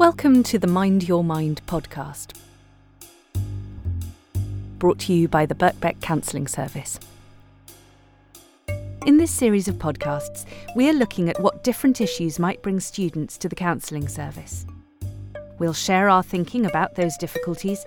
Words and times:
Welcome 0.00 0.44
to 0.44 0.58
the 0.58 0.66
Mind 0.66 1.06
Your 1.06 1.22
Mind 1.22 1.60
podcast, 1.66 2.32
brought 4.78 4.98
to 5.00 5.12
you 5.12 5.28
by 5.28 5.44
the 5.44 5.54
Birkbeck 5.54 6.00
Counselling 6.00 6.48
Service. 6.48 6.98
In 9.04 9.18
this 9.18 9.30
series 9.30 9.68
of 9.68 9.74
podcasts, 9.74 10.46
we 10.74 10.88
are 10.88 10.94
looking 10.94 11.28
at 11.28 11.38
what 11.42 11.62
different 11.62 12.00
issues 12.00 12.38
might 12.38 12.62
bring 12.62 12.80
students 12.80 13.36
to 13.36 13.48
the 13.50 13.54
counselling 13.54 14.08
service. 14.08 14.64
We'll 15.58 15.74
share 15.74 16.08
our 16.08 16.22
thinking 16.22 16.64
about 16.64 16.94
those 16.94 17.18
difficulties, 17.18 17.84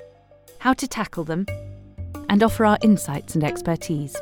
how 0.59 0.73
to 0.73 0.87
tackle 0.87 1.23
them, 1.23 1.47
and 2.29 2.43
offer 2.43 2.63
our 2.63 2.77
insights 2.83 3.33
and 3.33 3.43
expertise. 3.43 4.15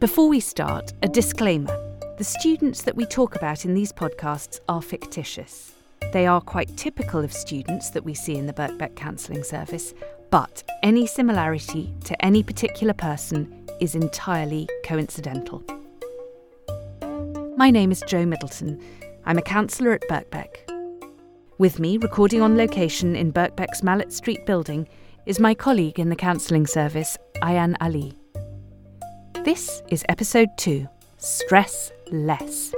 Before 0.00 0.30
we 0.30 0.40
start, 0.40 0.94
a 1.02 1.08
disclaimer. 1.08 1.76
The 2.16 2.24
students 2.24 2.80
that 2.84 2.96
we 2.96 3.04
talk 3.04 3.36
about 3.36 3.66
in 3.66 3.74
these 3.74 3.92
podcasts 3.92 4.60
are 4.66 4.80
fictitious. 4.80 5.74
They 6.12 6.26
are 6.26 6.40
quite 6.40 6.76
typical 6.76 7.22
of 7.22 7.32
students 7.32 7.90
that 7.90 8.04
we 8.04 8.14
see 8.14 8.36
in 8.36 8.46
the 8.46 8.52
Birkbeck 8.52 8.96
Counselling 8.96 9.44
Service, 9.44 9.94
but 10.30 10.64
any 10.82 11.06
similarity 11.06 11.94
to 12.04 12.24
any 12.24 12.42
particular 12.42 12.94
person 12.94 13.68
is 13.80 13.94
entirely 13.94 14.68
coincidental. 14.84 15.62
My 17.56 17.70
name 17.70 17.92
is 17.92 18.02
Jo 18.08 18.26
Middleton. 18.26 18.82
I'm 19.24 19.38
a 19.38 19.42
counsellor 19.42 19.92
at 19.92 20.08
Birkbeck. 20.08 20.48
With 21.58 21.78
me, 21.78 21.96
recording 21.98 22.42
on 22.42 22.56
location 22.56 23.14
in 23.14 23.32
Birkbeck's 23.32 23.82
Malet 23.82 24.12
Street 24.12 24.44
building, 24.46 24.88
is 25.26 25.38
my 25.38 25.54
colleague 25.54 26.00
in 26.00 26.08
the 26.08 26.16
counselling 26.16 26.66
service, 26.66 27.16
Ayan 27.42 27.76
Ali. 27.80 28.14
This 29.44 29.82
is 29.90 30.04
episode 30.08 30.48
2 30.56 30.88
Stress 31.18 31.92
Less. 32.10 32.74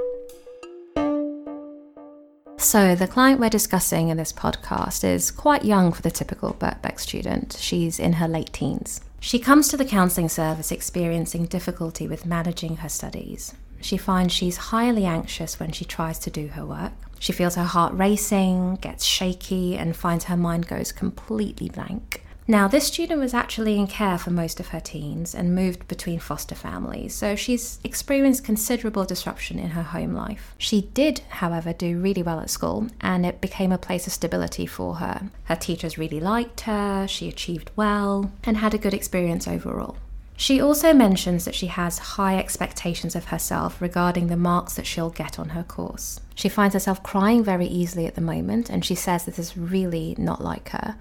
So, 2.73 2.95
the 2.95 3.07
client 3.07 3.39
we're 3.39 3.51
discussing 3.51 4.09
in 4.09 4.17
this 4.17 4.33
podcast 4.33 5.03
is 5.03 5.29
quite 5.29 5.63
young 5.63 5.93
for 5.93 6.01
the 6.01 6.09
typical 6.09 6.55
Birkbeck 6.55 6.99
student. 6.99 7.55
She's 7.59 7.99
in 7.99 8.13
her 8.13 8.27
late 8.27 8.51
teens. 8.51 8.99
She 9.19 9.37
comes 9.37 9.67
to 9.67 9.77
the 9.77 9.85
counselling 9.85 10.27
service 10.27 10.71
experiencing 10.71 11.45
difficulty 11.45 12.07
with 12.07 12.25
managing 12.25 12.77
her 12.77 12.89
studies. 12.89 13.53
She 13.79 13.95
finds 13.95 14.33
she's 14.33 14.57
highly 14.57 15.05
anxious 15.05 15.59
when 15.59 15.71
she 15.71 15.85
tries 15.85 16.17
to 16.17 16.31
do 16.31 16.47
her 16.47 16.65
work. 16.65 16.93
She 17.19 17.31
feels 17.31 17.53
her 17.53 17.63
heart 17.63 17.93
racing, 17.93 18.77
gets 18.77 19.05
shaky, 19.05 19.77
and 19.77 19.95
finds 19.95 20.25
her 20.25 20.35
mind 20.35 20.67
goes 20.67 20.91
completely 20.91 21.69
blank. 21.69 22.23
Now, 22.47 22.67
this 22.67 22.87
student 22.87 23.21
was 23.21 23.33
actually 23.33 23.79
in 23.79 23.87
care 23.87 24.17
for 24.17 24.29
most 24.29 24.59
of 24.59 24.69
her 24.69 24.81
teens 24.81 25.33
and 25.33 25.55
moved 25.55 25.87
between 25.87 26.19
foster 26.19 26.55
families, 26.55 27.15
so 27.15 27.37
she's 27.37 27.79
experienced 27.85 28.43
considerable 28.43 29.05
disruption 29.05 29.59
in 29.59 29.69
her 29.69 29.83
home 29.83 30.13
life. 30.13 30.53
She 30.57 30.89
did, 30.93 31.19
however, 31.29 31.71
do 31.71 31.99
really 31.99 32.21
well 32.21 32.41
at 32.41 32.49
school, 32.49 32.87
and 32.99 33.25
it 33.25 33.39
became 33.39 33.71
a 33.71 33.77
place 33.77 34.07
of 34.07 34.13
stability 34.13 34.65
for 34.65 34.95
her. 34.95 35.29
Her 35.45 35.55
teachers 35.55 35.97
really 35.97 36.19
liked 36.19 36.61
her, 36.61 37.07
she 37.07 37.29
achieved 37.29 37.71
well, 37.77 38.31
and 38.43 38.57
had 38.57 38.73
a 38.73 38.77
good 38.79 38.93
experience 38.93 39.47
overall. 39.47 39.95
She 40.35 40.59
also 40.59 40.93
mentions 40.93 41.45
that 41.45 41.55
she 41.55 41.67
has 41.67 41.99
high 41.99 42.37
expectations 42.37 43.15
of 43.15 43.25
herself 43.25 43.79
regarding 43.79 44.27
the 44.27 44.35
marks 44.35 44.73
that 44.73 44.87
she'll 44.87 45.11
get 45.11 45.39
on 45.39 45.49
her 45.49 45.63
course. 45.63 46.19
She 46.35 46.49
finds 46.49 46.73
herself 46.73 47.03
crying 47.03 47.43
very 47.43 47.67
easily 47.67 48.07
at 48.07 48.15
the 48.15 48.21
moment, 48.21 48.69
and 48.69 48.83
she 48.83 48.95
says 48.95 49.23
this 49.23 49.39
is 49.39 49.55
really 49.55 50.15
not 50.17 50.43
like 50.43 50.69
her 50.69 50.95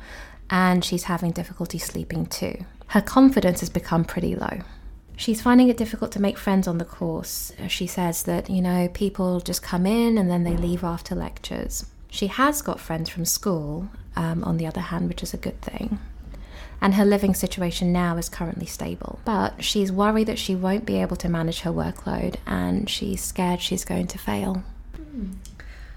and 0.53 0.85
she's 0.85 1.05
having 1.05 1.33
difficulty 1.33 1.79
sleeping 1.79 2.27
too. 2.27 2.65
Her 2.89 3.01
confidence 3.01 3.61
has 3.61 3.71
become 3.71 4.05
pretty 4.05 4.37
low. 4.37 4.61
She's 5.17 5.41
finding 5.41 5.69
it 5.69 5.79
difficult 5.79 6.13
to 6.13 6.21
make 6.21 6.37
friends 6.37 6.69
on 6.69 6.77
the 6.77 6.85
course. 6.85 7.53
She 7.69 7.87
says 7.87 8.25
that, 8.25 8.51
you 8.51 8.61
know, 8.61 8.89
people 8.89 9.41
just 9.41 9.63
come 9.63 9.87
in 9.87 10.19
and 10.19 10.31
then 10.31 10.45
they 10.45 10.57
leave 10.57 10.85
after 10.85 11.15
lectures. 11.15 11.87
She 12.11 12.27
has 12.27 12.61
got 12.61 12.81
friends 12.81 13.09
from 13.09 13.25
school, 13.25 13.89
um, 14.15 14.45
on 14.45 14.59
the 14.59 14.67
other 14.67 14.81
hand, 14.81 15.09
which 15.09 15.23
is 15.23 15.33
a 15.33 15.39
good 15.39 15.59
thing. 15.63 15.99
And 16.83 16.95
her 16.95 17.05
living 17.07 17.33
situation 17.33 17.91
now 17.91 18.19
is 18.19 18.29
currently 18.29 18.67
stable. 18.67 19.21
But 19.25 19.65
she's 19.65 19.91
worried 19.91 20.27
that 20.27 20.39
she 20.39 20.55
won't 20.55 20.85
be 20.85 21.01
able 21.01 21.17
to 21.17 21.31
manage 21.31 21.61
her 21.61 21.71
workload 21.71 22.37
and 22.47 22.91
she's 22.91 23.23
scared 23.23 23.63
she's 23.63 23.87
going 23.87 24.09
to 24.09 24.19
fail. 24.19 24.63
Mm. 24.99 25.37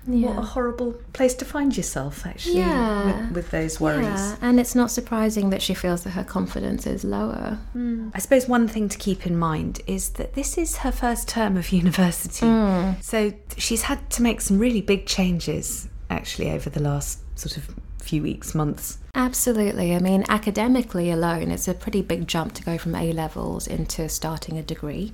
Yeah. 0.07 0.27
What 0.29 0.37
a 0.37 0.41
horrible 0.41 0.93
place 1.13 1.33
to 1.35 1.45
find 1.45 1.75
yourself, 1.75 2.25
actually, 2.25 2.57
yeah. 2.57 3.27
with, 3.27 3.31
with, 3.31 3.51
those 3.51 3.79
worries. 3.79 4.05
Yeah. 4.05 4.35
And 4.41 4.59
it's 4.59 4.75
not 4.75 4.91
surprising 4.91 5.49
that 5.49 5.61
she 5.61 5.73
feels 5.73 6.03
that 6.03 6.11
her 6.11 6.23
confidence 6.23 6.85
is 6.85 7.03
lower. 7.03 7.57
Mm. 7.75 8.11
I 8.13 8.19
suppose 8.19 8.47
one 8.47 8.67
thing 8.67 8.87
to 8.89 8.97
keep 8.97 9.25
in 9.25 9.37
mind 9.37 9.81
is 9.87 10.09
that 10.11 10.33
this 10.33 10.57
is 10.57 10.77
her 10.77 10.91
first 10.91 11.27
term 11.27 11.57
of 11.57 11.71
university. 11.71 12.45
Mm. 12.45 13.01
So 13.03 13.33
she's 13.57 13.83
had 13.83 14.09
to 14.11 14.21
make 14.21 14.41
some 14.41 14.59
really 14.59 14.81
big 14.81 15.05
changes, 15.05 15.87
actually, 16.09 16.51
over 16.51 16.69
the 16.69 16.81
last 16.81 17.19
sort 17.37 17.57
of 17.57 17.75
few 18.05 18.21
weeks, 18.21 18.55
months. 18.55 18.99
Absolutely. 19.15 19.95
I 19.95 19.99
mean, 19.99 20.25
academically 20.27 21.09
alone, 21.09 21.49
it's 21.49 21.69
a 21.69 21.73
pretty 21.73 22.01
big 22.01 22.27
jump 22.27 22.53
to 22.55 22.63
go 22.63 22.77
from 22.77 22.95
A 22.95 23.13
levels 23.13 23.65
into 23.65 24.09
starting 24.09 24.57
a 24.57 24.61
degree. 24.63 25.13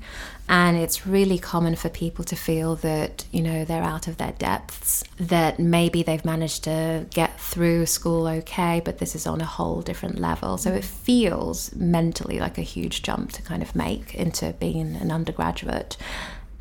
And 0.50 0.76
it's 0.76 1.06
really 1.06 1.38
common 1.38 1.76
for 1.76 1.88
people 1.88 2.26
to 2.26 2.36
feel 2.36 2.76
that, 2.78 3.26
you 3.32 3.44
know, 3.44 3.64
they're 3.64 3.84
out 3.84 4.08
of 4.08 4.18
their 4.18 4.34
depths, 4.34 5.04
that 5.18 5.60
maybe 5.60 6.02
they've 6.02 6.26
managed 6.26 6.64
to 6.64 7.06
get 7.12 7.40
through 7.40 7.86
school 7.86 8.28
okay, 8.28 8.82
but 8.84 8.98
this 8.98 9.16
is 9.16 9.28
on 9.28 9.40
a 9.40 9.46
whole 9.46 9.82
different 9.82 10.18
level. 10.18 10.58
So 10.58 10.74
it 10.74 10.84
feels 10.84 11.74
mentally 11.76 12.40
like 12.40 12.58
a 12.58 12.64
huge 12.64 13.04
jump 13.04 13.32
to 13.34 13.44
kind 13.44 13.62
of 13.62 13.76
make 13.76 14.16
into 14.16 14.54
being 14.54 14.96
an 14.96 15.12
undergraduate. 15.12 15.96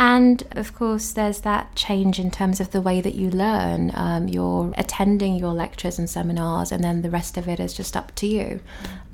And 0.00 0.42
of 0.52 0.74
course, 0.74 1.12
there's 1.12 1.42
that 1.42 1.74
change 1.74 2.18
in 2.18 2.30
terms 2.30 2.58
of 2.58 2.70
the 2.70 2.80
way 2.80 3.02
that 3.02 3.14
you 3.14 3.30
learn. 3.30 3.92
Um, 3.94 4.28
you're 4.28 4.72
attending 4.78 5.34
your 5.36 5.52
lectures 5.52 5.98
and 5.98 6.08
seminars, 6.08 6.72
and 6.72 6.82
then 6.82 7.02
the 7.02 7.10
rest 7.10 7.36
of 7.36 7.46
it 7.46 7.60
is 7.60 7.74
just 7.74 7.94
up 7.94 8.14
to 8.14 8.26
you. 8.26 8.60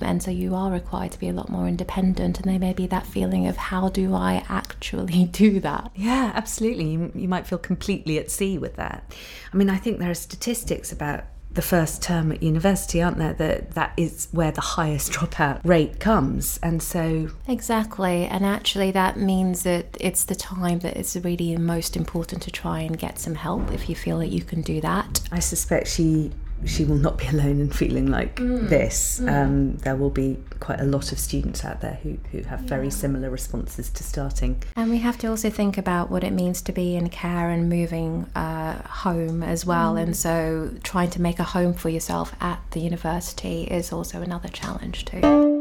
And 0.00 0.22
so 0.22 0.30
you 0.30 0.54
are 0.54 0.70
required 0.70 1.10
to 1.10 1.18
be 1.18 1.28
a 1.28 1.32
lot 1.32 1.48
more 1.48 1.66
independent. 1.66 2.38
And 2.38 2.48
there 2.48 2.60
may 2.60 2.72
be 2.72 2.86
that 2.86 3.04
feeling 3.04 3.48
of 3.48 3.56
how 3.56 3.88
do 3.88 4.14
I 4.14 4.44
actually 4.48 5.24
do 5.32 5.58
that? 5.58 5.90
Yeah, 5.96 6.30
absolutely. 6.36 6.92
You, 6.92 7.10
you 7.16 7.26
might 7.26 7.48
feel 7.48 7.58
completely 7.58 8.20
at 8.20 8.30
sea 8.30 8.56
with 8.56 8.76
that. 8.76 9.12
I 9.52 9.56
mean, 9.56 9.68
I 9.68 9.78
think 9.78 9.98
there 9.98 10.10
are 10.12 10.14
statistics 10.14 10.92
about 10.92 11.24
the 11.50 11.62
first 11.62 12.02
term 12.02 12.32
at 12.32 12.42
university, 12.42 13.02
aren't 13.02 13.18
there? 13.18 13.32
That 13.32 13.72
that 13.72 13.92
is 13.96 14.28
where 14.32 14.52
the 14.52 14.60
highest 14.60 15.12
dropout 15.12 15.60
rate 15.64 16.00
comes, 16.00 16.58
and 16.62 16.82
so 16.82 17.30
exactly. 17.48 18.26
And 18.26 18.44
actually, 18.44 18.90
that 18.92 19.16
means 19.18 19.62
that 19.62 19.96
it's 20.00 20.24
the 20.24 20.34
time 20.34 20.80
that 20.80 20.96
it's 20.96 21.16
really 21.16 21.56
most 21.56 21.96
important 21.96 22.42
to 22.42 22.50
try 22.50 22.80
and 22.80 22.98
get 22.98 23.18
some 23.18 23.34
help 23.34 23.72
if 23.72 23.88
you 23.88 23.94
feel 23.94 24.18
that 24.18 24.28
you 24.28 24.42
can 24.42 24.62
do 24.62 24.80
that. 24.80 25.20
I 25.32 25.38
suspect 25.38 25.88
she 25.88 26.30
she 26.64 26.84
will 26.84 26.96
not 26.96 27.18
be 27.18 27.26
alone 27.32 27.60
in 27.60 27.70
feeling 27.70 28.06
like 28.06 28.36
mm. 28.36 28.68
this. 28.68 29.20
Mm. 29.20 29.32
Um, 29.32 29.76
there 29.78 29.96
will 29.96 30.10
be 30.10 30.38
quite 30.60 30.80
a 30.80 30.84
lot 30.84 31.12
of 31.12 31.18
students 31.18 31.64
out 31.64 31.80
there 31.80 31.98
who, 32.02 32.18
who 32.32 32.42
have 32.42 32.62
yeah. 32.62 32.68
very 32.68 32.90
similar 32.90 33.30
responses 33.30 33.90
to 33.90 34.02
starting. 34.02 34.62
And 34.74 34.90
we 34.90 34.98
have 34.98 35.18
to 35.18 35.28
also 35.28 35.50
think 35.50 35.76
about 35.76 36.10
what 36.10 36.24
it 36.24 36.32
means 36.32 36.62
to 36.62 36.72
be 36.72 36.96
in 36.96 37.08
care 37.10 37.50
and 37.50 37.68
moving 37.68 38.26
uh, 38.34 38.82
home 38.82 39.42
as 39.42 39.66
well. 39.66 39.94
Mm. 39.94 40.02
And 40.02 40.16
so 40.16 40.70
trying 40.82 41.10
to 41.10 41.20
make 41.20 41.38
a 41.38 41.44
home 41.44 41.74
for 41.74 41.88
yourself 41.88 42.34
at 42.40 42.60
the 42.70 42.80
university 42.80 43.64
is 43.64 43.92
also 43.92 44.22
another 44.22 44.48
challenge 44.48 45.04
too. 45.04 45.52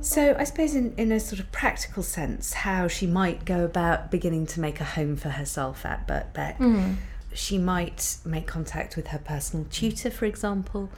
So, 0.00 0.36
I 0.38 0.44
suppose, 0.44 0.74
in, 0.74 0.92
in 0.98 1.10
a 1.12 1.18
sort 1.18 1.40
of 1.40 1.50
practical 1.50 2.02
sense, 2.02 2.52
how 2.52 2.88
she 2.88 3.06
might 3.06 3.46
go 3.46 3.64
about 3.64 4.10
beginning 4.10 4.46
to 4.48 4.60
make 4.60 4.78
a 4.78 4.84
home 4.84 5.16
for 5.16 5.30
herself 5.30 5.86
at 5.86 6.06
Birkbeck. 6.06 6.58
Mm 6.58 6.96
she 7.34 7.58
might 7.58 8.16
make 8.24 8.46
contact 8.46 8.96
with 8.96 9.08
her 9.08 9.18
personal 9.18 9.66
tutor, 9.70 10.10
for 10.10 10.24
example. 10.24 10.90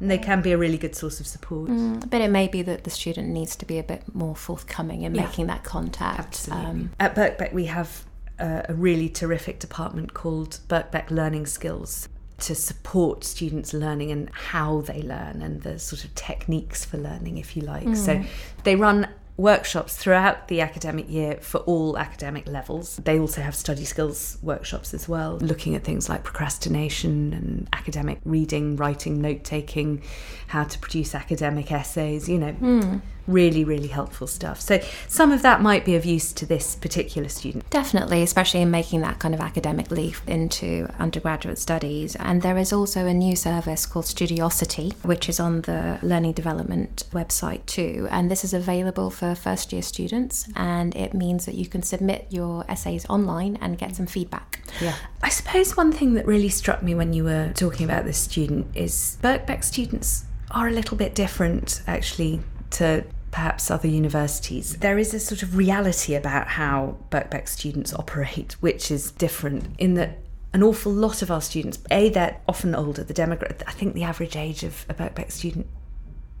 And 0.00 0.10
they 0.10 0.16
can 0.16 0.40
be 0.40 0.52
a 0.52 0.56
really 0.56 0.78
good 0.78 0.96
source 0.96 1.20
of 1.20 1.26
support. 1.26 1.68
Mm, 1.68 2.08
but 2.08 2.22
it 2.22 2.30
may 2.30 2.48
be 2.48 2.62
that 2.62 2.84
the 2.84 2.90
student 2.90 3.28
needs 3.28 3.54
to 3.56 3.66
be 3.66 3.78
a 3.78 3.82
bit 3.82 4.02
more 4.14 4.34
forthcoming 4.34 5.02
in 5.02 5.14
yeah. 5.14 5.26
making 5.26 5.46
that 5.48 5.62
contact. 5.62 6.18
Absolutely. 6.18 6.66
Um, 6.66 6.90
At 6.98 7.14
Birkbeck, 7.14 7.52
we 7.52 7.66
have 7.66 8.06
a, 8.38 8.64
a 8.70 8.74
really 8.74 9.10
terrific 9.10 9.58
department 9.58 10.14
called 10.14 10.60
Birkbeck 10.68 11.10
Learning 11.10 11.44
Skills 11.44 12.08
to 12.38 12.54
support 12.54 13.24
students' 13.24 13.74
learning 13.74 14.10
and 14.10 14.30
how 14.30 14.80
they 14.80 15.02
learn 15.02 15.42
and 15.42 15.60
the 15.60 15.78
sort 15.78 16.04
of 16.04 16.14
techniques 16.14 16.82
for 16.82 16.96
learning, 16.96 17.36
if 17.36 17.54
you 17.54 17.62
like. 17.62 17.84
Mm. 17.84 17.96
So 17.96 18.22
they 18.64 18.76
run 18.76 19.06
workshops 19.40 19.96
throughout 19.96 20.48
the 20.48 20.60
academic 20.60 21.08
year 21.10 21.38
for 21.40 21.58
all 21.58 21.98
academic 21.98 22.46
levels. 22.46 22.96
They 22.96 23.18
also 23.18 23.40
have 23.40 23.54
study 23.54 23.84
skills 23.84 24.38
workshops 24.42 24.92
as 24.94 25.08
well, 25.08 25.38
looking 25.38 25.74
at 25.74 25.82
things 25.82 26.08
like 26.08 26.22
procrastination 26.24 27.32
and 27.32 27.68
academic 27.72 28.20
reading, 28.24 28.76
writing, 28.76 29.20
note 29.20 29.42
taking, 29.44 30.02
how 30.48 30.64
to 30.64 30.78
produce 30.78 31.14
academic 31.14 31.72
essays, 31.72 32.28
you 32.28 32.38
know. 32.38 32.52
Mm. 32.52 33.00
Really, 33.26 33.64
really 33.64 33.88
helpful 33.88 34.26
stuff. 34.26 34.60
So 34.60 34.80
some 35.08 35.32
of 35.32 35.42
that 35.42 35.60
might 35.60 35.84
be 35.84 35.94
of 35.94 36.04
use 36.04 36.32
to 36.34 36.46
this 36.46 36.74
particular 36.74 37.28
student. 37.28 37.68
Definitely, 37.70 38.22
especially 38.22 38.62
in 38.62 38.70
making 38.70 39.00
that 39.02 39.18
kind 39.18 39.34
of 39.34 39.40
academic 39.40 39.90
leap 39.90 40.16
into 40.26 40.88
undergraduate 40.98 41.58
studies. 41.58 42.16
And 42.16 42.42
there 42.42 42.58
is 42.58 42.72
also 42.72 43.06
a 43.06 43.14
new 43.14 43.36
service 43.36 43.86
called 43.86 44.06
Studiosity, 44.06 44.94
which 45.04 45.28
is 45.28 45.40
on 45.40 45.62
the 45.62 45.98
Learning 46.02 46.32
Development 46.32 47.04
website 47.12 47.64
too. 47.66 48.08
And 48.10 48.30
this 48.30 48.44
is 48.44 48.54
available 48.54 49.10
for 49.10 49.34
first 49.34 49.72
year 49.72 49.82
students, 49.82 50.48
and 50.56 50.94
it 50.96 51.14
means 51.14 51.46
that 51.46 51.54
you 51.54 51.66
can 51.66 51.82
submit 51.82 52.26
your 52.30 52.64
essays 52.68 53.06
online 53.08 53.58
and 53.60 53.78
get 53.78 53.96
some 53.96 54.06
feedback. 54.06 54.60
Yeah. 54.80 54.94
I 55.22 55.28
suppose 55.28 55.76
one 55.76 55.92
thing 55.92 56.14
that 56.14 56.26
really 56.26 56.48
struck 56.48 56.82
me 56.82 56.94
when 56.94 57.12
you 57.12 57.24
were 57.24 57.52
talking 57.54 57.84
about 57.84 58.04
this 58.04 58.18
student 58.18 58.66
is 58.74 59.18
Birkbeck 59.22 59.64
students 59.64 60.24
are 60.50 60.68
a 60.68 60.72
little 60.72 60.96
bit 60.96 61.14
different 61.14 61.82
actually 61.86 62.40
to 62.70 63.04
perhaps 63.30 63.70
other 63.70 63.88
universities. 63.88 64.76
There 64.76 64.98
is 64.98 65.14
a 65.14 65.20
sort 65.20 65.42
of 65.42 65.56
reality 65.56 66.14
about 66.14 66.48
how 66.48 66.96
Birkbeck 67.10 67.48
students 67.48 67.94
operate, 67.94 68.56
which 68.60 68.90
is 68.90 69.12
different 69.12 69.74
in 69.78 69.94
that 69.94 70.18
an 70.52 70.62
awful 70.62 70.92
lot 70.92 71.22
of 71.22 71.30
our 71.30 71.40
students, 71.40 71.78
A, 71.90 72.08
they're 72.08 72.40
often 72.48 72.74
older. 72.74 73.04
The 73.04 73.14
demographic, 73.14 73.62
I 73.68 73.72
think 73.72 73.94
the 73.94 74.02
average 74.02 74.36
age 74.36 74.64
of 74.64 74.84
a 74.88 74.94
Birkbeck 74.94 75.30
student 75.30 75.68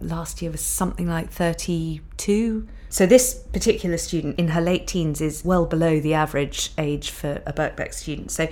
last 0.00 0.42
year 0.42 0.50
was 0.50 0.62
something 0.62 1.06
like 1.06 1.30
32. 1.30 2.66
So 2.88 3.06
this 3.06 3.34
particular 3.34 3.98
student 3.98 4.38
in 4.38 4.48
her 4.48 4.60
late 4.60 4.88
teens 4.88 5.20
is 5.20 5.44
well 5.44 5.64
below 5.64 6.00
the 6.00 6.14
average 6.14 6.72
age 6.76 7.10
for 7.10 7.40
a 7.46 7.52
Birkbeck 7.52 7.94
student. 7.94 8.32
So 8.32 8.48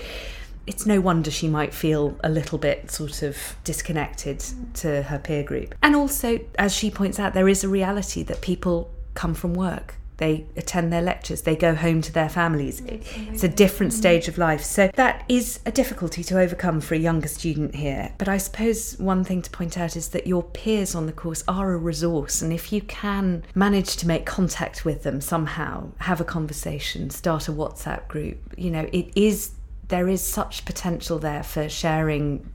it's 0.68 0.84
no 0.84 1.00
wonder 1.00 1.30
she 1.30 1.48
might 1.48 1.72
feel 1.72 2.16
a 2.22 2.28
little 2.28 2.58
bit 2.58 2.90
sort 2.90 3.22
of 3.22 3.56
disconnected 3.64 4.44
to 4.74 5.02
her 5.04 5.18
peer 5.18 5.42
group. 5.42 5.74
And 5.82 5.96
also, 5.96 6.40
as 6.58 6.74
she 6.74 6.90
points 6.90 7.18
out, 7.18 7.32
there 7.32 7.48
is 7.48 7.64
a 7.64 7.68
reality 7.68 8.22
that 8.24 8.42
people 8.42 8.90
come 9.14 9.32
from 9.32 9.54
work. 9.54 9.94
They 10.18 10.46
attend 10.56 10.92
their 10.92 11.00
lectures, 11.00 11.42
they 11.42 11.54
go 11.54 11.76
home 11.76 12.02
to 12.02 12.12
their 12.12 12.28
families. 12.28 12.82
It's 12.84 13.44
a 13.44 13.48
different 13.48 13.92
stage 13.92 14.26
of 14.26 14.36
life. 14.36 14.64
So, 14.64 14.90
that 14.94 15.24
is 15.28 15.60
a 15.64 15.70
difficulty 15.70 16.24
to 16.24 16.40
overcome 16.40 16.80
for 16.80 16.96
a 16.96 16.98
younger 16.98 17.28
student 17.28 17.76
here. 17.76 18.12
But 18.18 18.28
I 18.28 18.36
suppose 18.36 18.98
one 18.98 19.22
thing 19.22 19.42
to 19.42 19.50
point 19.50 19.78
out 19.78 19.96
is 19.96 20.08
that 20.08 20.26
your 20.26 20.42
peers 20.42 20.96
on 20.96 21.06
the 21.06 21.12
course 21.12 21.44
are 21.46 21.72
a 21.72 21.78
resource. 21.78 22.42
And 22.42 22.52
if 22.52 22.72
you 22.72 22.82
can 22.82 23.44
manage 23.54 23.96
to 23.98 24.08
make 24.08 24.26
contact 24.26 24.84
with 24.84 25.04
them 25.04 25.20
somehow, 25.20 25.92
have 25.98 26.20
a 26.20 26.24
conversation, 26.24 27.10
start 27.10 27.46
a 27.48 27.52
WhatsApp 27.52 28.08
group, 28.08 28.38
you 28.56 28.72
know, 28.72 28.88
it 28.92 29.12
is 29.14 29.52
there 29.88 30.08
is 30.08 30.22
such 30.22 30.64
potential 30.64 31.18
there 31.18 31.42
for 31.42 31.68
sharing 31.68 32.52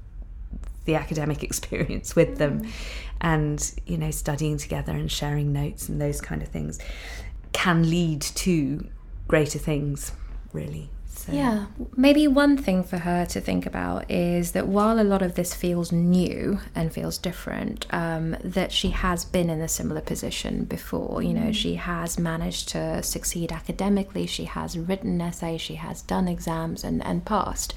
the 0.85 0.95
academic 0.95 1.43
experience 1.49 2.15
with 2.15 2.37
them 2.37 2.61
mm. 2.61 2.71
and 3.21 3.73
you 3.85 3.97
know 3.97 4.11
studying 4.11 4.57
together 4.57 4.91
and 4.91 5.11
sharing 5.11 5.51
notes 5.51 5.89
and 5.89 6.01
those 6.01 6.21
kind 6.21 6.41
of 6.41 6.47
things 6.47 6.79
can 7.51 7.89
lead 7.89 8.21
to 8.21 8.87
greater 9.27 9.59
things 9.59 10.11
really 10.51 10.89
so. 11.19 11.31
Yeah, 11.31 11.65
maybe 11.95 12.27
one 12.27 12.57
thing 12.57 12.83
for 12.83 12.97
her 12.97 13.25
to 13.27 13.39
think 13.39 13.65
about 13.65 14.09
is 14.09 14.51
that 14.51 14.67
while 14.67 14.99
a 14.99 15.03
lot 15.03 15.21
of 15.21 15.35
this 15.35 15.53
feels 15.53 15.91
new 15.91 16.59
and 16.75 16.91
feels 16.91 17.17
different, 17.17 17.85
um, 17.91 18.35
that 18.43 18.71
she 18.71 18.89
has 18.89 19.23
been 19.23 19.49
in 19.49 19.61
a 19.61 19.67
similar 19.67 20.01
position 20.01 20.65
before. 20.65 21.21
You 21.21 21.33
know, 21.33 21.49
mm. 21.49 21.53
she 21.53 21.75
has 21.75 22.19
managed 22.19 22.69
to 22.69 23.01
succeed 23.03 23.51
academically, 23.51 24.25
she 24.25 24.45
has 24.45 24.77
written 24.77 25.21
essays, 25.21 25.61
she 25.61 25.75
has 25.75 26.01
done 26.01 26.27
exams 26.27 26.83
and, 26.83 27.03
and 27.05 27.25
passed. 27.25 27.73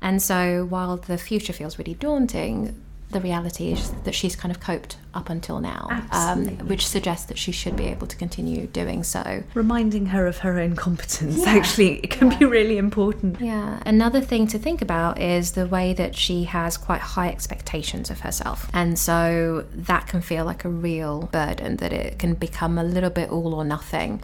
And 0.00 0.22
so 0.22 0.64
while 0.64 0.96
the 0.96 1.18
future 1.18 1.52
feels 1.52 1.78
really 1.78 1.94
daunting, 1.94 2.74
the 3.10 3.20
reality 3.20 3.72
is 3.72 3.90
that 4.04 4.14
she's 4.14 4.36
kind 4.36 4.54
of 4.54 4.60
coped 4.60 4.98
up 5.14 5.30
until 5.30 5.60
now, 5.60 5.88
um, 6.12 6.46
which 6.68 6.86
suggests 6.86 7.26
that 7.26 7.38
she 7.38 7.52
should 7.52 7.74
be 7.74 7.86
able 7.86 8.06
to 8.06 8.16
continue 8.16 8.66
doing 8.66 9.02
so. 9.02 9.42
Reminding 9.54 10.06
her 10.06 10.26
of 10.26 10.38
her 10.38 10.58
own 10.58 10.76
competence, 10.76 11.38
yeah. 11.38 11.50
actually, 11.50 12.00
it 12.00 12.10
can 12.10 12.30
yeah. 12.30 12.38
be 12.38 12.44
really 12.44 12.76
important. 12.76 13.40
Yeah. 13.40 13.82
Another 13.86 14.20
thing 14.20 14.46
to 14.48 14.58
think 14.58 14.82
about 14.82 15.18
is 15.20 15.52
the 15.52 15.66
way 15.66 15.94
that 15.94 16.16
she 16.16 16.44
has 16.44 16.76
quite 16.76 17.00
high 17.00 17.28
expectations 17.28 18.10
of 18.10 18.20
herself. 18.20 18.68
And 18.74 18.98
so 18.98 19.64
that 19.72 20.06
can 20.06 20.20
feel 20.20 20.44
like 20.44 20.64
a 20.64 20.68
real 20.68 21.28
burden, 21.32 21.76
that 21.76 21.92
it 21.92 22.18
can 22.18 22.34
become 22.34 22.76
a 22.76 22.84
little 22.84 23.10
bit 23.10 23.30
all 23.30 23.54
or 23.54 23.64
nothing. 23.64 24.22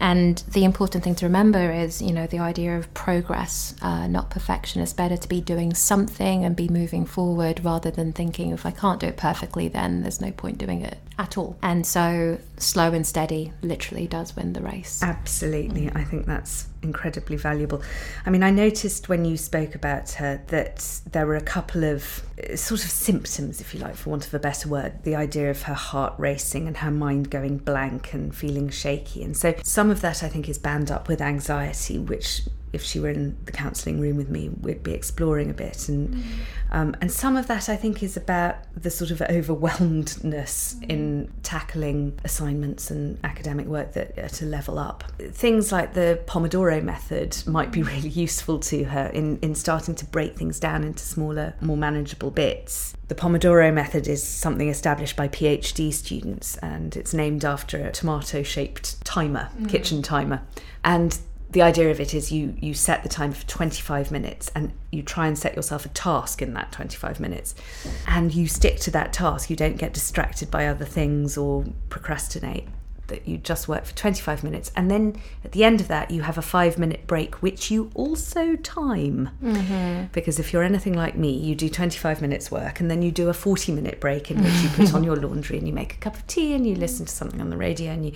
And 0.00 0.38
the 0.52 0.64
important 0.64 1.02
thing 1.02 1.16
to 1.16 1.26
remember 1.26 1.72
is, 1.72 2.00
you 2.00 2.12
know, 2.12 2.26
the 2.26 2.38
idea 2.38 2.76
of 2.76 2.92
progress, 2.94 3.74
uh, 3.82 4.06
not 4.06 4.30
perfection. 4.30 4.80
It's 4.80 4.92
better 4.92 5.16
to 5.16 5.28
be 5.28 5.40
doing 5.40 5.74
something 5.74 6.44
and 6.44 6.54
be 6.54 6.68
moving 6.68 7.04
forward 7.04 7.64
rather 7.64 7.90
than 7.90 8.12
thinking 8.12 8.52
if 8.52 8.64
I 8.64 8.70
can't 8.70 9.00
do 9.00 9.06
it 9.06 9.16
perfectly, 9.16 9.68
then 9.68 10.02
there's 10.02 10.20
no 10.20 10.30
point 10.30 10.58
doing 10.58 10.82
it 10.82 10.98
at 11.18 11.36
all. 11.36 11.58
And 11.62 11.84
so, 11.84 12.38
slow 12.58 12.92
and 12.92 13.06
steady 13.06 13.52
literally 13.62 14.06
does 14.06 14.36
win 14.36 14.52
the 14.52 14.62
race. 14.62 15.02
Absolutely. 15.02 15.86
Mm. 15.86 15.96
I 15.96 16.04
think 16.04 16.26
that's 16.26 16.68
incredibly 16.82 17.36
valuable. 17.36 17.82
I 18.24 18.30
mean, 18.30 18.44
I 18.44 18.50
noticed 18.50 19.08
when 19.08 19.24
you 19.24 19.36
spoke 19.36 19.74
about 19.74 20.12
her 20.12 20.40
that 20.46 21.00
there 21.10 21.26
were 21.26 21.36
a 21.36 21.42
couple 21.42 21.82
of 21.82 22.22
uh, 22.42 22.54
sort 22.54 22.84
of 22.84 22.90
symptoms, 22.90 23.60
if 23.60 23.74
you 23.74 23.80
like, 23.80 23.96
for 23.96 24.10
want 24.10 24.26
of 24.26 24.32
a 24.32 24.38
better 24.38 24.68
word. 24.68 25.02
The 25.02 25.16
idea 25.16 25.50
of 25.50 25.62
her 25.62 25.74
heart 25.74 26.14
racing 26.18 26.68
and 26.68 26.76
her 26.78 26.90
mind 26.92 27.30
going 27.30 27.58
blank 27.58 28.14
and 28.14 28.34
feeling 28.34 28.70
shaky. 28.70 29.24
And 29.24 29.36
so, 29.36 29.54
some 29.64 29.90
of 29.90 30.00
that 30.02 30.22
I 30.22 30.28
think 30.28 30.48
is 30.48 30.58
bound 30.58 30.90
up 30.90 31.08
with 31.08 31.20
anxiety, 31.20 31.98
which 31.98 32.42
if 32.72 32.82
she 32.82 33.00
were 33.00 33.08
in 33.08 33.36
the 33.44 33.52
counselling 33.52 34.00
room 34.00 34.16
with 34.16 34.28
me, 34.28 34.48
we'd 34.48 34.82
be 34.82 34.92
exploring 34.92 35.50
a 35.50 35.54
bit. 35.54 35.88
And 35.88 36.14
mm. 36.14 36.22
um, 36.70 36.96
and 37.00 37.10
some 37.10 37.36
of 37.36 37.46
that 37.48 37.68
I 37.68 37.76
think 37.76 38.02
is 38.02 38.16
about 38.16 38.56
the 38.74 38.90
sort 38.90 39.10
of 39.10 39.22
overwhelmedness 39.22 40.76
mm. 40.80 40.90
in 40.90 41.32
tackling 41.42 42.18
assignments 42.24 42.90
and 42.90 43.18
academic 43.24 43.66
work 43.66 43.92
that 43.92 44.18
are 44.18 44.28
to 44.28 44.44
level 44.44 44.78
up. 44.78 45.04
Things 45.18 45.72
like 45.72 45.94
the 45.94 46.20
Pomodoro 46.26 46.82
method 46.82 47.36
might 47.46 47.72
be 47.72 47.82
really 47.82 48.08
useful 48.08 48.58
to 48.60 48.84
her 48.84 49.06
in, 49.06 49.38
in 49.40 49.54
starting 49.54 49.94
to 49.96 50.04
break 50.04 50.36
things 50.36 50.60
down 50.60 50.84
into 50.84 51.02
smaller, 51.02 51.54
more 51.60 51.76
manageable 51.76 52.30
bits. 52.30 52.94
The 53.08 53.14
Pomodoro 53.14 53.72
method 53.72 54.06
is 54.06 54.22
something 54.22 54.68
established 54.68 55.16
by 55.16 55.28
PhD 55.28 55.92
students 55.92 56.56
and 56.58 56.96
it's 56.96 57.14
named 57.14 57.44
after 57.44 57.78
a 57.78 57.92
tomato 57.92 58.42
shaped 58.42 59.02
timer, 59.04 59.48
mm. 59.58 59.68
kitchen 59.68 60.02
timer. 60.02 60.42
And 60.84 61.18
the 61.50 61.62
idea 61.62 61.90
of 61.90 61.98
it 61.98 62.12
is 62.12 62.30
you 62.30 62.54
you 62.60 62.74
set 62.74 63.02
the 63.02 63.08
time 63.08 63.32
for 63.32 63.46
25 63.46 64.10
minutes 64.10 64.50
and 64.54 64.72
you 64.90 65.02
try 65.02 65.26
and 65.26 65.38
set 65.38 65.56
yourself 65.56 65.86
a 65.86 65.88
task 65.90 66.42
in 66.42 66.52
that 66.54 66.72
25 66.72 67.20
minutes. 67.20 67.54
And 68.06 68.34
you 68.34 68.46
stick 68.46 68.78
to 68.80 68.90
that 68.92 69.12
task. 69.12 69.48
You 69.48 69.56
don't 69.56 69.76
get 69.76 69.94
distracted 69.94 70.50
by 70.50 70.66
other 70.66 70.84
things 70.84 71.38
or 71.38 71.64
procrastinate. 71.88 72.68
That 73.06 73.26
you 73.26 73.38
just 73.38 73.68
work 73.68 73.86
for 73.86 73.96
25 73.96 74.44
minutes. 74.44 74.70
And 74.76 74.90
then 74.90 75.18
at 75.42 75.52
the 75.52 75.64
end 75.64 75.80
of 75.80 75.88
that 75.88 76.10
you 76.10 76.20
have 76.20 76.36
a 76.36 76.42
5 76.42 76.78
minute 76.78 77.06
break 77.06 77.36
which 77.36 77.70
you 77.70 77.90
also 77.94 78.54
time. 78.56 79.30
Mm-hmm. 79.42 80.08
because 80.12 80.38
if 80.38 80.52
you're 80.52 80.62
anything 80.62 80.92
like 80.92 81.16
me 81.16 81.32
you 81.32 81.54
do 81.54 81.70
25 81.70 82.20
minutes 82.20 82.50
work 82.50 82.80
and 82.80 82.90
then 82.90 83.00
you 83.00 83.10
do 83.10 83.30
a 83.30 83.34
40 83.34 83.72
minute 83.72 84.00
break 84.00 84.30
in 84.30 84.42
which 84.42 84.52
you 84.60 84.68
put 84.70 84.92
on 84.92 85.02
your 85.04 85.16
laundry 85.24 85.56
and 85.56 85.66
you 85.66 85.72
make 85.72 85.94
a 85.94 85.96
cup 85.96 86.16
of 86.16 86.26
tea 86.26 86.52
and 86.52 86.66
you 86.66 86.74
listen 86.74 87.06
to 87.06 87.12
something 87.12 87.40
on 87.40 87.48
the 87.48 87.56
radio 87.56 87.92
and 87.92 88.04
you 88.04 88.12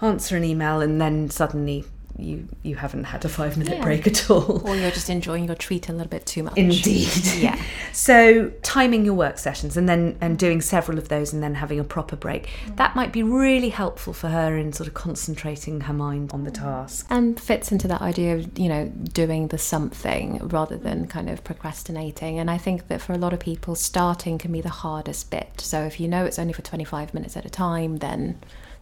answer 0.00 0.36
an 0.36 0.44
email 0.44 0.80
and 0.80 1.00
then 1.00 1.28
suddenly 1.30 1.84
you 2.18 2.48
you 2.62 2.74
haven't 2.76 3.04
had 3.04 3.24
a 3.24 3.28
five 3.28 3.56
minute 3.56 3.78
yeah. 3.78 3.82
break 3.82 4.06
at 4.06 4.30
all. 4.30 4.66
Or 4.68 4.76
you're 4.76 4.90
just 4.90 5.08
enjoying 5.08 5.46
your 5.46 5.54
treat 5.54 5.88
a 5.88 5.92
little 5.92 6.08
bit 6.08 6.26
too 6.26 6.42
much. 6.42 6.56
Indeed. 6.56 7.08
Yeah. 7.36 7.60
so 7.92 8.50
timing 8.62 9.04
your 9.04 9.14
work 9.14 9.38
sessions 9.38 9.76
and 9.76 9.88
then 9.88 10.18
and 10.20 10.38
doing 10.38 10.60
several 10.60 10.98
of 10.98 11.08
those 11.08 11.32
and 11.32 11.42
then 11.42 11.54
having 11.54 11.78
a 11.78 11.84
proper 11.84 12.16
break. 12.16 12.48
Mm. 12.66 12.76
That 12.76 12.96
might 12.96 13.12
be 13.12 13.22
really 13.22 13.68
helpful 13.68 14.12
for 14.12 14.28
her 14.28 14.56
in 14.56 14.72
sort 14.72 14.88
of 14.88 14.94
concentrating 14.94 15.82
her 15.82 15.92
mind 15.92 16.32
on 16.32 16.44
the 16.44 16.50
task. 16.50 17.06
And 17.08 17.38
fits 17.38 17.70
into 17.70 17.86
that 17.88 18.02
idea 18.02 18.36
of, 18.36 18.58
you 18.58 18.68
know, 18.68 18.88
doing 18.88 19.48
the 19.48 19.58
something 19.58 20.38
rather 20.48 20.76
than 20.76 21.06
kind 21.06 21.30
of 21.30 21.44
procrastinating. 21.44 22.38
And 22.38 22.50
I 22.50 22.58
think 22.58 22.88
that 22.88 23.00
for 23.00 23.12
a 23.12 23.18
lot 23.18 23.32
of 23.32 23.40
people 23.40 23.74
starting 23.74 24.38
can 24.38 24.50
be 24.52 24.60
the 24.60 24.68
hardest 24.68 25.30
bit. 25.30 25.60
So 25.60 25.82
if 25.82 26.00
you 26.00 26.08
know 26.08 26.24
it's 26.24 26.38
only 26.38 26.52
for 26.52 26.62
25 26.62 27.14
minutes 27.14 27.36
at 27.36 27.44
a 27.44 27.50
time, 27.50 27.98
then 27.98 28.40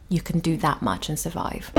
you 0.09 0.21
can 0.21 0.39
do 0.39 0.57
that 0.59 0.83
much 0.83 1.09
and 1.09 1.19
survive. 1.19 1.73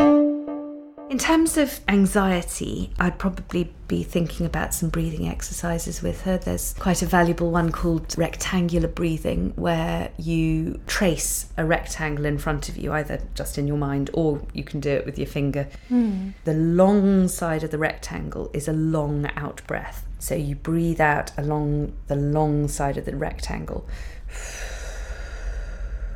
In 1.09 1.17
terms 1.17 1.55
of 1.55 1.79
anxiety, 1.87 2.91
I'd 2.99 3.17
probably 3.17 3.73
be 3.87 4.03
thinking 4.03 4.45
about 4.45 4.73
some 4.73 4.89
breathing 4.89 5.25
exercises 5.25 6.01
with 6.01 6.23
her. 6.23 6.37
There's 6.37 6.73
quite 6.73 7.01
a 7.01 7.05
valuable 7.05 7.49
one 7.49 7.71
called 7.71 8.13
rectangular 8.17 8.89
breathing, 8.89 9.53
where 9.55 10.11
you 10.17 10.81
trace 10.85 11.45
a 11.55 11.63
rectangle 11.63 12.25
in 12.25 12.37
front 12.37 12.67
of 12.67 12.75
you, 12.75 12.91
either 12.91 13.21
just 13.35 13.57
in 13.57 13.67
your 13.67 13.77
mind 13.77 14.09
or 14.13 14.45
you 14.51 14.65
can 14.65 14.81
do 14.81 14.89
it 14.89 15.05
with 15.05 15.17
your 15.17 15.27
finger. 15.27 15.69
Mm. 15.89 16.33
The 16.43 16.53
long 16.53 17.29
side 17.29 17.63
of 17.63 17.71
the 17.71 17.77
rectangle 17.77 18.51
is 18.53 18.67
a 18.67 18.73
long 18.73 19.27
out 19.37 19.61
breath. 19.65 20.05
So 20.19 20.35
you 20.35 20.55
breathe 20.55 20.99
out 20.99 21.31
along 21.37 21.93
the 22.07 22.17
long 22.17 22.67
side 22.67 22.97
of 22.97 23.05
the 23.05 23.15
rectangle. 23.15 23.87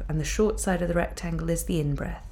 And 0.10 0.20
the 0.20 0.26
short 0.26 0.60
side 0.60 0.82
of 0.82 0.90
the 0.90 0.94
rectangle 0.94 1.50
is 1.50 1.64
the 1.64 1.80
in 1.80 1.96
breath 1.96 2.31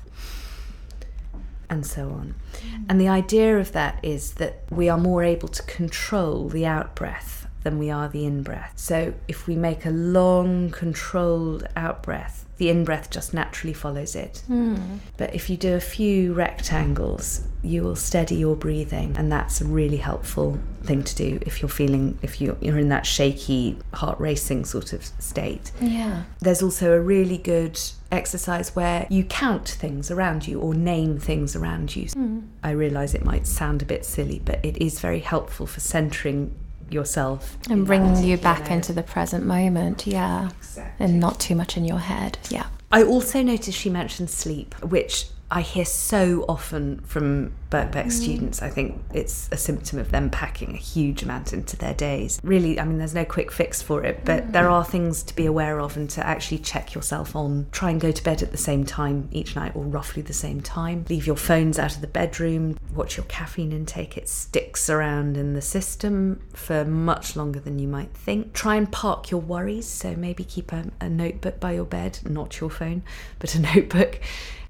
and 1.70 1.86
so 1.86 2.10
on. 2.10 2.36
Mm. 2.54 2.86
And 2.90 3.02
the 3.02 3.08
idea 3.08 3.58
of 3.58 3.72
that 3.74 4.00
is 4.04 4.34
that 4.34 4.64
we 4.70 4.90
are 4.90 4.98
more 4.98 5.24
able 5.24 5.50
to 5.50 5.64
control 5.64 6.50
the 6.50 6.66
out 6.66 6.96
breath 6.96 7.49
than 7.63 7.78
we 7.78 7.89
are 7.89 8.08
the 8.08 8.25
in 8.25 8.44
breath. 8.44 8.74
So 8.75 9.13
if 9.28 9.48
we 9.48 9.56
make 9.56 9.86
a 9.86 9.92
long, 9.92 10.72
controlled 10.72 11.68
out 11.75 12.04
breath, 12.04 12.46
the 12.58 12.70
in 12.70 12.84
breath 12.84 13.10
just 13.10 13.34
naturally 13.34 13.74
follows 13.74 14.16
it. 14.16 14.44
Mm. 14.50 15.00
But 15.18 15.34
if 15.34 15.50
you 15.50 15.56
do 15.58 15.75
a 15.75 15.80
few 15.80 16.34
rectangles, 16.34 17.42
you 17.63 17.84
will 17.84 17.96
steady 17.96 18.36
your 18.36 18.56
breathing, 18.56 19.16
and 19.18 19.32
that's 19.32 19.62
a 19.62 19.66
really 19.66 19.98
helpful 19.98 20.60
thing 20.84 21.04
to 21.04 21.16
do 21.16 21.39
if 21.42 21.62
you're 21.62 21.70
feeling 21.70 22.18
if 22.22 22.42
you're, 22.42 22.58
you're 22.62 22.78
in 22.78 22.89
that 22.89 23.06
shaky, 23.06 23.78
heart 23.94 24.20
racing 24.20 24.66
sort 24.66 24.92
of 24.92 25.06
state. 25.20 25.72
Yeah. 25.80 26.24
There's 26.39 26.62
also 26.62 26.94
a 26.94 27.00
really 27.00 27.38
good 27.38 27.80
exercise 28.12 28.75
where 28.75 29.08
you 29.10 29.24
count 29.24 29.70
things 29.70 30.12
around 30.12 30.48
you 30.48 30.60
or 30.60 30.74
name 30.74 31.18
things 31.18 31.56
around 31.56 31.96
you. 31.96 32.06
Mm. 32.08 32.48
I 32.62 32.72
realise 32.72 33.13
it 33.13 33.24
might 33.24 33.48
sound 33.48 33.82
a 33.82 33.86
bit 33.86 34.06
silly, 34.06 34.42
but 34.44 34.63
it 34.66 34.78
is 34.78 35.00
very 35.00 35.20
helpful 35.20 35.66
for 35.66 35.80
centering 35.80 36.56
yourself 36.91 37.58
And 37.69 37.79
in 37.79 37.86
bringing 37.86 38.24
you 38.24 38.38
back 38.38 38.69
into 38.72 38.93
the 38.93 39.03
present 39.03 39.46
moment. 39.46 40.08
Yeah. 40.08 40.50
Exactly. 40.58 41.05
And 41.05 41.19
not 41.19 41.39
too 41.39 41.55
much 41.55 41.77
in 41.77 41.86
your 41.86 42.00
head. 42.00 42.38
Yeah. 42.50 42.67
I 42.91 43.03
also 43.03 43.41
noticed 43.41 43.77
she 43.77 43.89
mentioned 43.89 44.29
sleep, 44.29 44.75
which 44.84 45.27
I 45.51 45.62
hear 45.62 45.86
so 45.86 46.46
often 46.48 47.01
from 47.01 47.53
Birkbeck 47.70 48.08
mm. 48.08 48.12
students. 48.12 48.62
I 48.62 48.70
think 48.70 49.02
it's 49.14 49.48
a 49.52 49.58
symptom 49.58 50.00
of 50.00 50.12
them 50.12 50.30
packing 50.30 50.74
a 50.74 50.78
huge 50.78 51.24
amount 51.24 51.54
into 51.54 51.78
their 51.78 51.94
days. 51.94 52.40
Really, 52.44 52.80
I 52.80 52.84
mean, 52.84 52.98
there's 52.98 53.14
no 53.14 53.26
quick 53.26 53.52
fix 53.52 53.82
for 53.82 54.04
it, 54.04 54.26
but 54.26 54.52
there 54.52 54.66
mm. 54.66 54.72
are 54.72 54.86
things 54.86 55.24
to 55.24 55.36
be 55.36 55.46
aware 55.46 55.80
of 55.80 55.96
and 55.96 56.10
to 56.12 56.26
actually 56.26 56.60
check 56.60 56.96
yourself 56.96 57.36
on. 57.36 57.68
Try 57.72 57.92
and 57.92 58.02
go 58.02 58.12
to 58.12 58.24
bed 58.24 58.42
at 58.42 58.52
the 58.52 58.58
same 58.58 58.86
time 58.86 59.30
each 59.32 59.56
night 59.56 59.76
or 59.76 59.84
roughly 59.84 60.22
the 60.22 60.34
same 60.34 60.62
time. 60.62 61.06
Leave 61.10 61.28
your 61.28 61.36
phones 61.36 61.78
out 61.78 61.96
of 61.96 62.02
the 62.02 62.08
bedroom. 62.08 62.78
Watch 62.96 63.18
your 63.18 63.26
caffeine 63.26 63.72
intake. 63.72 64.18
It 64.18 64.28
sticks 64.28 64.90
around 64.90 65.38
in 65.38 65.54
the 65.54 65.62
system 65.62 66.42
for 66.54 66.86
much 66.86 67.36
longer 67.36 67.60
than 67.60 67.80
you 67.80 67.88
might 67.88 68.14
think. 68.14 68.54
Try 68.54 68.76
and 68.76 68.92
park 68.92 69.30
your 69.30 69.42
worries. 69.42 69.88
So 69.88 70.16
maybe 70.16 70.44
keep 70.44 70.72
a, 70.72 70.86
a 71.00 71.10
notebook 71.10 71.60
by 71.60 71.74
your 71.74 71.86
bed, 71.86 72.20
not 72.28 72.60
your 72.60 72.70
phone, 72.70 73.04
but 73.38 73.54
a 73.54 73.60
notebook. 73.76 74.20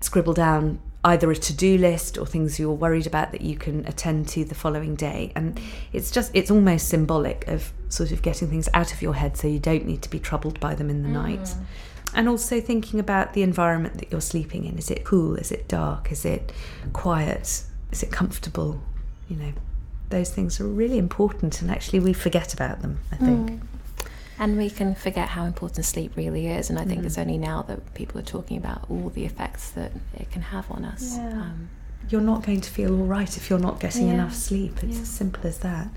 Scribble 0.01 0.33
down 0.33 0.79
either 1.03 1.31
a 1.31 1.35
to-do 1.35 1.77
list 1.77 2.17
or 2.17 2.25
things 2.25 2.59
you're 2.59 2.73
worried 2.73 3.07
about 3.07 3.31
that 3.31 3.41
you 3.41 3.55
can 3.55 3.85
attend 3.85 4.27
to 4.29 4.43
the 4.43 4.55
following 4.55 4.95
day. 4.95 5.31
And 5.35 5.59
it's 5.93 6.11
just 6.11 6.31
it's 6.33 6.51
almost 6.51 6.89
symbolic 6.89 7.47
of 7.47 7.71
sort 7.89 8.11
of 8.11 8.21
getting 8.21 8.49
things 8.49 8.67
out 8.73 8.93
of 8.93 9.01
your 9.01 9.13
head 9.15 9.37
so 9.37 9.47
you 9.47 9.59
don't 9.59 9.85
need 9.85 10.01
to 10.01 10.09
be 10.09 10.19
troubled 10.19 10.59
by 10.59 10.75
them 10.75 10.89
in 10.89 11.03
the 11.03 11.09
mm. 11.09 11.13
night. 11.13 11.55
And 12.13 12.27
also 12.27 12.59
thinking 12.59 12.99
about 12.99 13.33
the 13.33 13.43
environment 13.43 13.99
that 13.99 14.11
you're 14.11 14.19
sleeping 14.19 14.65
in. 14.65 14.77
Is 14.77 14.89
it 14.89 15.05
cool? 15.05 15.35
Is 15.35 15.51
it 15.51 15.67
dark? 15.67 16.11
Is 16.11 16.25
it 16.25 16.51
quiet? 16.91 17.63
Is 17.91 18.03
it 18.03 18.11
comfortable? 18.11 18.81
You 19.29 19.37
know 19.37 19.53
those 20.09 20.31
things 20.31 20.59
are 20.59 20.67
really 20.67 20.97
important 20.97 21.61
and 21.61 21.71
actually 21.71 21.99
we 21.99 22.13
forget 22.13 22.53
about 22.53 22.81
them 22.81 22.99
i 23.11 23.15
think 23.15 23.51
mm. 23.51 23.59
And 24.39 24.57
we 24.57 24.69
can 24.69 24.95
forget 24.95 25.27
how 25.29 25.43
important 25.43 25.85
sleep 25.85 26.15
really 26.15 26.47
is. 26.47 26.69
And 26.69 26.79
I 26.79 26.85
think 26.85 27.03
it's 27.05 27.17
only 27.17 27.37
now 27.37 27.61
that 27.63 27.93
people 27.93 28.19
are 28.19 28.23
talking 28.23 28.57
about 28.57 28.85
all 28.89 29.09
the 29.09 29.25
effects 29.25 29.71
that 29.71 29.91
it 30.17 30.31
can 30.31 30.41
have 30.41 30.71
on 30.71 30.85
us. 30.85 31.17
Yeah. 31.17 31.27
Um, 31.29 31.69
you're 32.09 32.21
not 32.21 32.43
going 32.43 32.61
to 32.61 32.69
feel 32.71 32.97
all 32.97 33.05
right 33.05 33.35
if 33.37 33.49
you're 33.49 33.59
not 33.59 33.79
getting 33.79 34.07
Yeah. 34.07 34.13
enough 34.15 34.33
sleep 34.33 34.81
it's 34.83 34.95
Yeah. 34.95 35.01
as 35.03 35.09
simple 35.09 35.45
as 35.45 35.59
that 35.59 35.89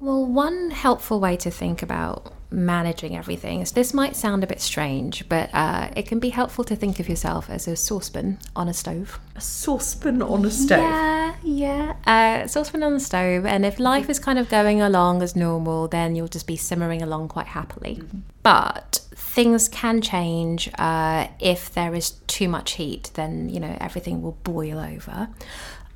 Well, 0.00 0.24
one 0.26 0.70
helpful 0.70 1.18
way 1.18 1.36
to 1.38 1.50
think 1.50 1.82
about 1.82 2.32
managing 2.50 3.16
everything 3.16 3.60
is 3.60 3.72
this 3.72 3.92
might 3.92 4.16
sound 4.16 4.42
a 4.42 4.46
bit 4.46 4.60
strange, 4.60 5.28
but 5.28 5.50
uh, 5.52 5.90
it 5.96 6.06
can 6.06 6.18
be 6.18 6.30
helpful 6.30 6.64
to 6.64 6.76
think 6.76 6.98
of 7.00 7.08
yourself 7.08 7.50
as 7.50 7.68
a 7.68 7.76
saucepan 7.76 8.38
on 8.56 8.68
a 8.68 8.74
stove. 8.74 9.20
a 9.36 9.40
saucepan 9.40 10.22
on 10.22 10.44
a 10.44 10.50
stove 10.50 10.80
Yeah, 10.80 11.34
yeah. 11.42 11.94
Uh, 12.06 12.46
saucepan 12.46 12.82
on 12.82 12.94
the 12.94 13.00
stove, 13.00 13.44
and 13.46 13.64
if 13.64 13.78
life 13.78 14.08
is 14.08 14.18
kind 14.18 14.38
of 14.38 14.48
going 14.48 14.80
along 14.80 15.22
as 15.22 15.36
normal, 15.36 15.88
then 15.88 16.16
you'll 16.16 16.28
just 16.28 16.46
be 16.46 16.56
simmering 16.56 17.02
along 17.02 17.28
quite 17.28 17.48
happily. 17.48 18.02
But 18.48 19.00
things 19.14 19.68
can 19.68 20.00
change 20.00 20.70
uh, 20.78 21.26
if 21.38 21.74
there 21.74 21.94
is 21.94 22.12
too 22.26 22.48
much 22.48 22.72
heat. 22.72 23.10
Then 23.12 23.50
you 23.50 23.60
know 23.60 23.76
everything 23.78 24.22
will 24.22 24.38
boil 24.42 24.78
over. 24.78 25.28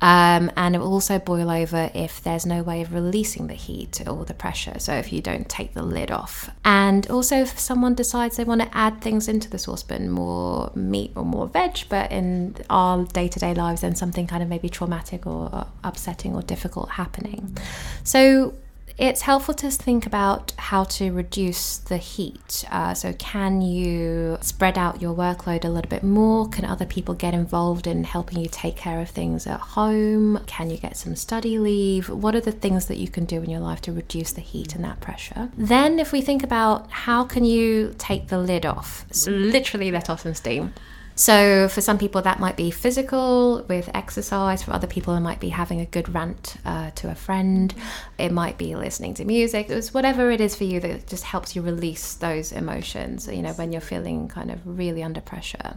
Um, 0.01 0.51
and 0.55 0.75
it 0.75 0.79
will 0.79 0.93
also 0.93 1.17
boil 1.17 1.49
over 1.49 1.89
if 1.95 2.21
there's 2.21 2.45
no 2.45 2.61
way 2.61 2.81
of 2.81 2.93
releasing 2.93 3.47
the 3.47 3.55
heat 3.55 4.05
or 4.05 4.23
the 4.25 4.35
pressure. 4.35 4.77
So, 4.77 4.93
if 4.93 5.11
you 5.11 5.19
don't 5.19 5.49
take 5.49 5.73
the 5.73 5.81
lid 5.81 6.11
off. 6.11 6.51
And 6.63 7.09
also, 7.09 7.37
if 7.37 7.57
someone 7.57 7.95
decides 7.95 8.37
they 8.37 8.43
want 8.43 8.61
to 8.61 8.77
add 8.77 9.01
things 9.01 9.27
into 9.27 9.49
the 9.49 9.57
saucepan, 9.57 10.11
more 10.11 10.71
meat 10.75 11.13
or 11.15 11.25
more 11.25 11.47
veg, 11.47 11.85
but 11.89 12.11
in 12.11 12.55
our 12.69 13.05
day 13.05 13.29
to 13.29 13.39
day 13.39 13.55
lives, 13.55 13.81
then 13.81 13.95
something 13.95 14.27
kind 14.27 14.43
of 14.43 14.49
maybe 14.49 14.69
traumatic 14.69 15.25
or 15.25 15.65
upsetting 15.83 16.35
or 16.35 16.43
difficult 16.43 16.89
happening. 16.91 17.57
So, 18.03 18.53
it's 18.97 19.21
helpful 19.21 19.53
to 19.55 19.71
think 19.71 20.05
about 20.05 20.53
how 20.57 20.83
to 20.83 21.11
reduce 21.11 21.77
the 21.77 21.97
heat. 21.97 22.63
Uh, 22.69 22.93
so, 22.93 23.13
can 23.13 23.61
you 23.61 24.37
spread 24.41 24.77
out 24.77 25.01
your 25.01 25.15
workload 25.15 25.65
a 25.65 25.69
little 25.69 25.89
bit 25.89 26.03
more? 26.03 26.47
Can 26.49 26.65
other 26.65 26.85
people 26.85 27.13
get 27.15 27.33
involved 27.33 27.87
in 27.87 28.03
helping 28.03 28.39
you 28.39 28.47
take 28.51 28.75
care 28.75 29.01
of 29.01 29.09
things 29.09 29.47
at 29.47 29.59
home? 29.59 30.39
Can 30.45 30.69
you 30.69 30.77
get 30.77 30.95
some 30.95 31.15
study 31.15 31.57
leave? 31.57 32.09
What 32.09 32.35
are 32.35 32.41
the 32.41 32.51
things 32.51 32.85
that 32.85 32.97
you 32.97 33.07
can 33.07 33.25
do 33.25 33.41
in 33.41 33.49
your 33.49 33.61
life 33.61 33.81
to 33.81 33.91
reduce 33.91 34.31
the 34.31 34.41
heat 34.41 34.75
and 34.75 34.83
that 34.83 34.99
pressure? 34.99 35.49
Then, 35.57 35.99
if 35.99 36.11
we 36.11 36.21
think 36.21 36.43
about 36.43 36.89
how 36.91 37.23
can 37.23 37.45
you 37.45 37.95
take 37.97 38.27
the 38.27 38.37
lid 38.37 38.65
off, 38.65 39.05
so 39.11 39.31
literally 39.31 39.91
let 39.91 40.09
off 40.09 40.21
some 40.21 40.33
steam. 40.33 40.73
So, 41.15 41.67
for 41.67 41.81
some 41.81 41.97
people, 41.99 42.21
that 42.23 42.39
might 42.39 42.57
be 42.57 42.71
physical 42.71 43.63
with 43.67 43.89
exercise. 43.93 44.63
For 44.63 44.71
other 44.71 44.87
people, 44.87 45.15
it 45.15 45.19
might 45.19 45.39
be 45.39 45.49
having 45.49 45.79
a 45.79 45.85
good 45.85 46.13
rant 46.13 46.55
uh, 46.65 46.89
to 46.91 47.11
a 47.11 47.15
friend. 47.15 47.73
It 48.17 48.31
might 48.31 48.57
be 48.57 48.75
listening 48.75 49.13
to 49.15 49.25
music. 49.25 49.69
It's 49.69 49.93
whatever 49.93 50.31
it 50.31 50.41
is 50.41 50.55
for 50.55 50.63
you 50.63 50.79
that 50.79 51.07
just 51.07 51.23
helps 51.23 51.55
you 51.55 51.61
release 51.61 52.15
those 52.15 52.51
emotions, 52.51 53.27
you 53.27 53.43
know, 53.43 53.53
when 53.53 53.71
you're 53.71 53.81
feeling 53.81 54.27
kind 54.27 54.49
of 54.49 54.59
really 54.65 55.03
under 55.03 55.21
pressure. 55.21 55.75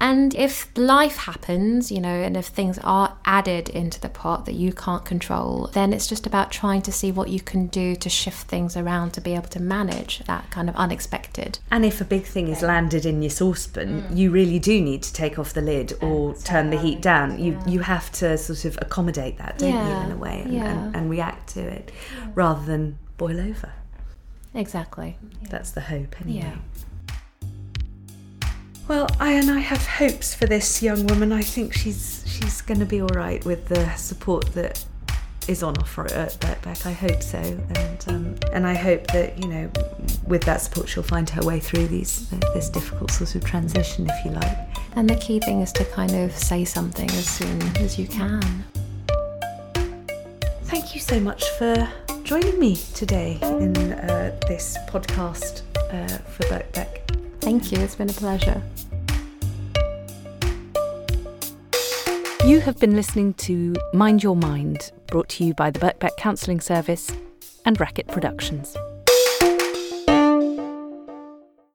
And 0.00 0.34
if 0.34 0.68
life 0.76 1.16
happens, 1.16 1.92
you 1.92 2.00
know, 2.00 2.08
and 2.08 2.36
if 2.36 2.46
things 2.46 2.78
are 2.82 3.13
added 3.24 3.68
into 3.68 4.00
the 4.00 4.08
pot 4.08 4.44
that 4.46 4.54
you 4.54 4.72
can't 4.72 5.04
control, 5.04 5.70
then 5.72 5.92
it's 5.92 6.06
just 6.06 6.26
about 6.26 6.50
trying 6.50 6.82
to 6.82 6.92
see 6.92 7.10
what 7.10 7.28
you 7.28 7.40
can 7.40 7.66
do 7.68 7.96
to 7.96 8.08
shift 8.08 8.46
things 8.48 8.76
around 8.76 9.12
to 9.12 9.20
be 9.20 9.34
able 9.34 9.48
to 9.48 9.60
manage 9.60 10.20
that 10.20 10.50
kind 10.50 10.68
of 10.68 10.76
unexpected. 10.76 11.58
And 11.70 11.84
if 11.84 12.00
a 12.00 12.04
big 12.04 12.24
thing 12.24 12.48
is 12.48 12.62
landed 12.62 13.06
in 13.06 13.22
your 13.22 13.30
saucepan, 13.30 14.02
mm. 14.02 14.16
you 14.16 14.30
really 14.30 14.58
do 14.58 14.80
need 14.80 15.02
to 15.02 15.12
take 15.12 15.38
off 15.38 15.52
the 15.52 15.62
lid 15.62 15.94
or 16.02 16.34
turn 16.34 16.70
the 16.70 16.78
heat 16.78 17.00
down. 17.00 17.38
You 17.38 17.58
you 17.66 17.80
have 17.80 18.10
to 18.12 18.36
sort 18.36 18.64
of 18.64 18.78
accommodate 18.80 19.38
that, 19.38 19.58
don't 19.58 19.70
Yeah, 19.70 20.00
you, 20.00 20.06
in 20.06 20.12
a 20.12 20.16
way, 20.16 20.42
and, 20.42 20.52
yeah. 20.52 20.64
and, 20.64 20.96
and 20.96 21.10
react 21.10 21.48
to 21.54 21.60
it 21.60 21.92
rather 22.34 22.64
than 22.64 22.98
boil 23.16 23.40
over. 23.40 23.72
Exactly. 24.54 25.18
That's 25.50 25.72
the 25.72 25.82
hope, 25.82 26.20
anyway. 26.20 26.40
Yeah. 26.40 26.56
Well, 28.86 29.08
I 29.18 29.32
and 29.32 29.50
I 29.50 29.60
have 29.60 29.86
hopes 29.86 30.34
for 30.34 30.46
this 30.46 30.82
young 30.82 31.06
woman. 31.06 31.32
I 31.32 31.42
think 31.42 31.72
she's 31.72 32.22
she's 32.26 32.60
going 32.60 32.80
to 32.80 32.86
be 32.86 33.00
all 33.00 33.08
right 33.08 33.42
with 33.44 33.66
the 33.68 33.90
support 33.94 34.52
that 34.52 34.84
is 35.48 35.62
on 35.62 35.76
offer 35.78 36.04
at 36.12 36.32
Birkbeck. 36.40 36.84
I 36.84 36.92
hope 36.92 37.22
so, 37.22 37.38
and 37.38 38.04
um, 38.08 38.36
and 38.52 38.66
I 38.66 38.74
hope 38.74 39.06
that 39.08 39.38
you 39.42 39.48
know, 39.48 39.70
with 40.26 40.42
that 40.42 40.60
support, 40.60 40.88
she'll 40.88 41.02
find 41.02 41.28
her 41.30 41.42
way 41.42 41.60
through 41.60 41.86
these 41.86 42.28
this 42.52 42.68
difficult 42.68 43.10
sort 43.10 43.34
of 43.34 43.44
transition, 43.44 44.06
if 44.08 44.24
you 44.24 44.32
like. 44.32 44.58
And 44.96 45.08
the 45.08 45.16
key 45.16 45.40
thing 45.40 45.62
is 45.62 45.72
to 45.72 45.84
kind 45.86 46.14
of 46.14 46.32
say 46.32 46.64
something 46.66 47.08
as 47.10 47.26
soon 47.26 47.62
as 47.78 47.98
you 47.98 48.06
can. 48.06 48.64
Thank 50.64 50.94
you 50.94 51.00
so 51.00 51.18
much 51.20 51.48
for 51.58 51.88
joining 52.22 52.58
me 52.58 52.76
today 52.94 53.38
in 53.42 53.76
uh, 53.94 54.38
this 54.46 54.76
podcast 54.88 55.62
uh, 55.90 56.18
for 56.18 56.42
Birkbeck. 56.44 57.23
Thank 57.44 57.72
you, 57.72 57.78
it's 57.78 57.94
been 57.94 58.08
a 58.08 58.12
pleasure. 58.14 58.62
You 62.46 62.60
have 62.60 62.78
been 62.80 62.96
listening 62.96 63.34
to 63.34 63.74
Mind 63.92 64.22
Your 64.22 64.34
Mind, 64.34 64.92
brought 65.08 65.28
to 65.28 65.44
you 65.44 65.52
by 65.52 65.70
the 65.70 65.78
Birkbeck 65.78 66.16
Counselling 66.16 66.62
Service 66.62 67.10
and 67.66 67.78
Racket 67.78 68.06
Productions. 68.08 68.74